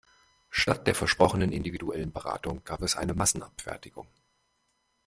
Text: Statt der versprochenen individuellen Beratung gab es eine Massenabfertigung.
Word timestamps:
Statt 0.49 0.87
der 0.87 0.95
versprochenen 0.95 1.51
individuellen 1.51 2.11
Beratung 2.11 2.63
gab 2.63 2.81
es 2.81 2.95
eine 2.97 3.13
Massenabfertigung. 3.13 4.07